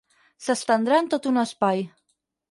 [0.45, 1.83] S'estendrà en tot un espai.